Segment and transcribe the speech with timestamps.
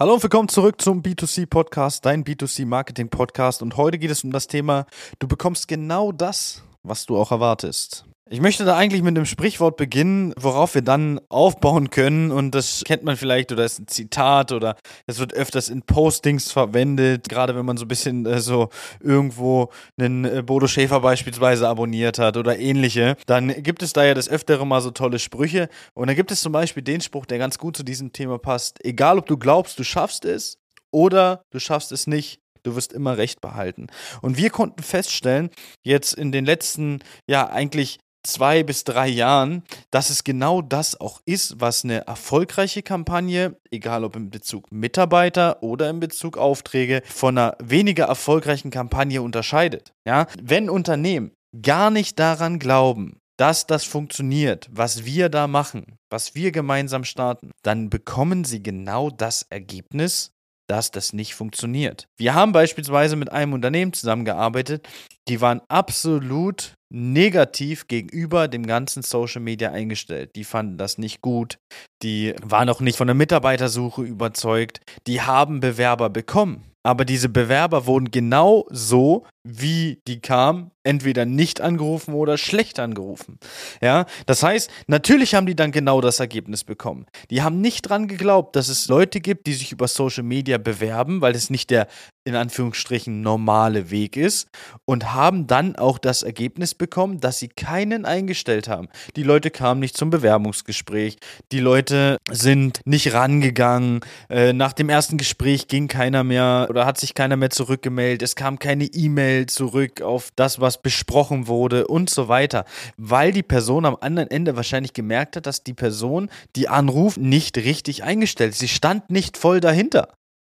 [0.00, 3.62] Hallo und willkommen zurück zum B2C Podcast, dein B2C Marketing Podcast.
[3.62, 4.86] Und heute geht es um das Thema,
[5.18, 8.04] du bekommst genau das, was du auch erwartest.
[8.30, 12.30] Ich möchte da eigentlich mit einem Sprichwort beginnen, worauf wir dann aufbauen können.
[12.30, 16.52] Und das kennt man vielleicht oder ist ein Zitat oder es wird öfters in Postings
[16.52, 18.68] verwendet, gerade wenn man so ein bisschen äh, so
[19.00, 23.16] irgendwo einen äh, Bodo Schäfer beispielsweise abonniert hat oder ähnliche.
[23.24, 25.70] Dann gibt es da ja das Öfteren mal so tolle Sprüche.
[25.94, 28.84] Und da gibt es zum Beispiel den Spruch, der ganz gut zu diesem Thema passt.
[28.84, 30.58] Egal, ob du glaubst, du schaffst es
[30.90, 33.86] oder du schaffst es nicht, Du wirst immer Recht behalten.
[34.20, 35.48] Und wir konnten feststellen,
[35.84, 41.20] jetzt in den letzten, ja, eigentlich zwei bis drei Jahren, dass es genau das auch
[41.24, 47.38] ist, was eine erfolgreiche Kampagne, egal ob in Bezug Mitarbeiter oder in Bezug Aufträge, von
[47.38, 49.92] einer weniger erfolgreichen Kampagne unterscheidet.
[50.06, 50.26] Ja?
[50.40, 51.32] Wenn Unternehmen
[51.62, 57.52] gar nicht daran glauben, dass das funktioniert, was wir da machen, was wir gemeinsam starten,
[57.62, 60.32] dann bekommen sie genau das Ergebnis,
[60.68, 62.08] dass das nicht funktioniert.
[62.18, 64.86] Wir haben beispielsweise mit einem Unternehmen zusammengearbeitet,
[65.28, 70.30] die waren absolut negativ gegenüber dem ganzen Social Media eingestellt.
[70.36, 71.58] Die fanden das nicht gut,
[72.02, 76.64] die waren auch nicht von der Mitarbeitersuche überzeugt, die haben Bewerber bekommen.
[76.84, 83.38] Aber diese Bewerber wurden genau so, wie die kamen, entweder nicht angerufen oder schlecht angerufen.
[83.82, 87.06] Ja, das heißt, natürlich haben die dann genau das Ergebnis bekommen.
[87.30, 91.20] Die haben nicht dran geglaubt, dass es Leute gibt, die sich über Social Media bewerben,
[91.20, 91.88] weil es nicht der
[92.24, 94.48] in Anführungsstrichen normale Weg ist
[94.84, 98.88] und haben dann auch das Ergebnis bekommen, dass sie keinen eingestellt haben.
[99.16, 101.16] Die Leute kamen nicht zum Bewerbungsgespräch,
[101.52, 106.98] die Leute sind nicht rangegangen, äh, nach dem ersten Gespräch ging keiner mehr oder hat
[106.98, 112.10] sich keiner mehr zurückgemeldet, es kam keine E-Mail zurück auf das, was besprochen wurde und
[112.10, 112.64] so weiter,
[112.96, 117.56] weil die Person am anderen Ende wahrscheinlich gemerkt hat, dass die Person, die anruft, nicht
[117.56, 118.60] richtig eingestellt ist.
[118.60, 120.12] Sie stand nicht voll dahinter.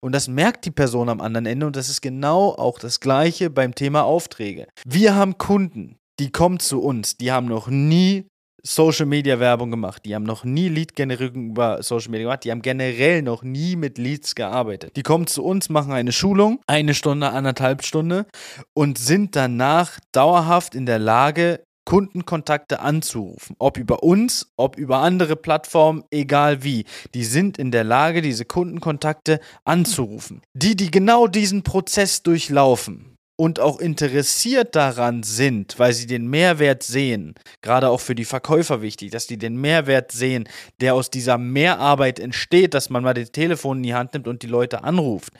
[0.00, 3.50] Und das merkt die Person am anderen Ende und das ist genau auch das gleiche
[3.50, 4.66] beim Thema Aufträge.
[4.86, 8.26] Wir haben Kunden, die kommen zu uns, die haben noch nie
[8.66, 12.62] Social Media Werbung gemacht, die haben noch nie Lead-Generierung über Social Media gemacht, die haben
[12.62, 14.96] generell noch nie mit Leads gearbeitet.
[14.96, 18.26] Die kommen zu uns, machen eine Schulung, eine Stunde, anderthalb Stunde
[18.74, 23.54] und sind danach dauerhaft in der Lage, Kundenkontakte anzurufen.
[23.60, 26.84] Ob über uns, ob über andere Plattformen, egal wie.
[27.14, 30.42] Die sind in der Lage, diese Kundenkontakte anzurufen.
[30.52, 36.82] Die, die genau diesen Prozess durchlaufen und auch interessiert daran sind, weil sie den Mehrwert
[36.82, 40.48] sehen, gerade auch für die Verkäufer wichtig, dass die den Mehrwert sehen,
[40.80, 44.42] der aus dieser Mehrarbeit entsteht, dass man mal das Telefon in die Hand nimmt und
[44.42, 45.32] die Leute anruft,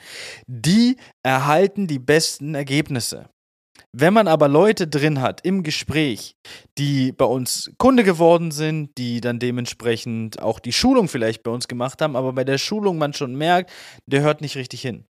[0.45, 3.29] die erhalten die besten Ergebnisse.
[3.93, 6.35] Wenn man aber Leute drin hat im Gespräch,
[6.77, 11.67] die bei uns Kunde geworden sind, die dann dementsprechend auch die Schulung vielleicht bei uns
[11.67, 13.71] gemacht haben, aber bei der Schulung man schon merkt,
[14.05, 15.05] der hört nicht richtig hin.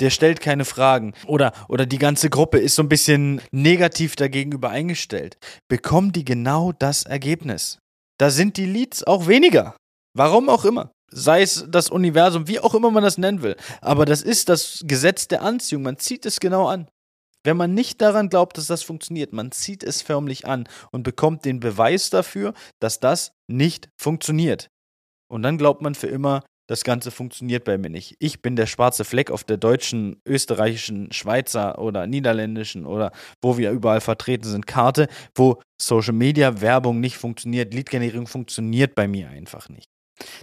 [0.00, 4.70] Der stellt keine Fragen oder, oder die ganze Gruppe ist so ein bisschen negativ dagegenüber
[4.70, 5.36] eingestellt,
[5.68, 7.78] bekommen die genau das Ergebnis.
[8.18, 9.76] Da sind die Leads auch weniger.
[10.14, 13.56] Warum auch immer sei es das Universum, wie auch immer man das nennen will.
[13.80, 15.82] Aber das ist das Gesetz der Anziehung.
[15.82, 16.88] Man zieht es genau an.
[17.44, 21.44] Wenn man nicht daran glaubt, dass das funktioniert, man zieht es förmlich an und bekommt
[21.44, 24.68] den Beweis dafür, dass das nicht funktioniert.
[25.28, 28.16] Und dann glaubt man für immer, das Ganze funktioniert bei mir nicht.
[28.20, 33.72] Ich bin der schwarze Fleck auf der deutschen, österreichischen, Schweizer oder niederländischen oder wo wir
[33.72, 39.68] überall vertreten sind, Karte, wo Social Media Werbung nicht funktioniert, Lead-Generierung funktioniert bei mir einfach
[39.68, 39.88] nicht.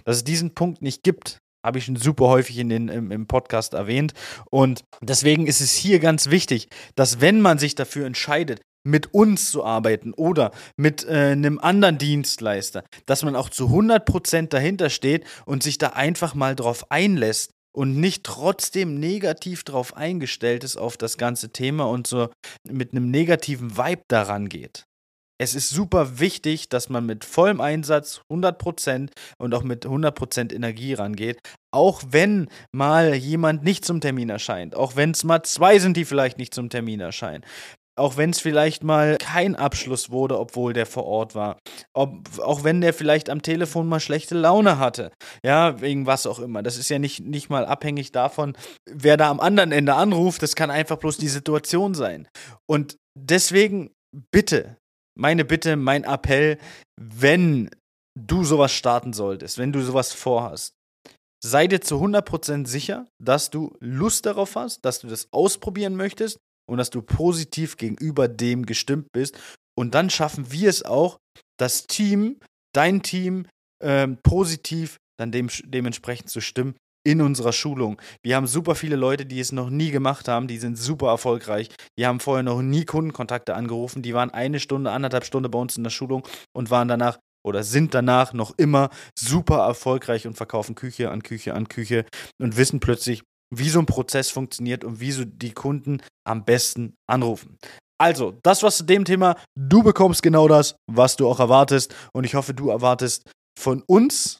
[0.04, 3.26] Dass es diesen Punkt nicht gibt, habe ich schon super häufig in den, im, im
[3.26, 4.12] Podcast erwähnt.
[4.50, 9.50] Und deswegen ist es hier ganz wichtig, dass wenn man sich dafür entscheidet, mit uns
[9.50, 15.26] zu arbeiten oder mit äh, einem anderen Dienstleister, dass man auch zu 100% dahinter steht
[15.44, 20.96] und sich da einfach mal drauf einlässt und nicht trotzdem negativ drauf eingestellt ist auf
[20.96, 22.30] das ganze Thema und so
[22.66, 24.86] mit einem negativen Vibe daran geht
[25.40, 29.08] es ist super wichtig, dass man mit vollem Einsatz 100%
[29.38, 31.38] und auch mit 100% Energie rangeht.
[31.72, 34.76] Auch wenn mal jemand nicht zum Termin erscheint.
[34.76, 37.42] Auch wenn es mal zwei sind, die vielleicht nicht zum Termin erscheinen.
[37.98, 41.58] Auch wenn es vielleicht mal kein Abschluss wurde, obwohl der vor Ort war.
[41.94, 45.10] Ob, auch wenn der vielleicht am Telefon mal schlechte Laune hatte.
[45.42, 46.62] Ja, wegen was auch immer.
[46.62, 48.54] Das ist ja nicht, nicht mal abhängig davon,
[48.90, 50.42] wer da am anderen Ende anruft.
[50.42, 52.28] Das kann einfach bloß die Situation sein.
[52.66, 53.90] Und deswegen
[54.30, 54.76] bitte
[55.20, 56.58] meine Bitte, mein Appell,
[57.00, 57.70] wenn
[58.18, 60.72] du sowas starten solltest, wenn du sowas vorhast,
[61.42, 66.38] sei dir zu 100% sicher, dass du Lust darauf hast, dass du das ausprobieren möchtest
[66.68, 69.38] und dass du positiv gegenüber dem gestimmt bist.
[69.78, 71.18] Und dann schaffen wir es auch,
[71.58, 72.38] das Team,
[72.74, 73.46] dein Team,
[73.82, 76.74] ähm, positiv dann dem, dementsprechend zu stimmen
[77.04, 78.00] in unserer Schulung.
[78.22, 81.68] Wir haben super viele Leute, die es noch nie gemacht haben, die sind super erfolgreich.
[81.98, 85.76] Die haben vorher noch nie Kundenkontakte angerufen, die waren eine Stunde, anderthalb Stunden bei uns
[85.76, 90.74] in der Schulung und waren danach oder sind danach noch immer super erfolgreich und verkaufen
[90.74, 92.04] Küche an Küche an Küche
[92.38, 93.22] und wissen plötzlich,
[93.54, 97.58] wie so ein Prozess funktioniert und wie so die Kunden am besten anrufen.
[98.00, 99.36] Also, das was zu dem Thema.
[99.58, 101.94] Du bekommst genau das, was du auch erwartest.
[102.14, 104.38] Und ich hoffe, du erwartest von uns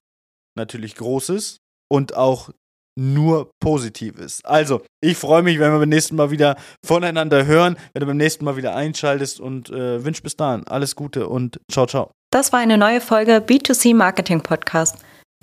[0.57, 1.59] natürlich Großes
[1.91, 2.51] und auch
[2.97, 4.41] nur Positives.
[4.45, 8.19] Also, ich freue mich, wenn wir beim nächsten Mal wieder voneinander hören, wenn du beim
[8.19, 12.11] nächsten Mal wieder einschaltest und äh, wünsche bis dahin alles Gute und ciao, ciao.
[12.31, 14.99] Das war eine neue Folge B2C Marketing Podcast.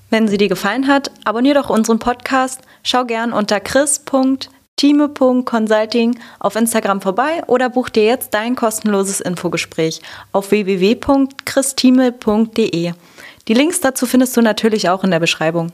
[0.09, 7.01] Wenn sie dir gefallen hat, abonniere doch unseren Podcast, schau gern unter chris.time.consulting auf Instagram
[7.01, 10.01] vorbei oder buch dir jetzt dein kostenloses Infogespräch
[10.31, 12.93] auf www.christime.de.
[13.47, 15.73] Die Links dazu findest du natürlich auch in der Beschreibung.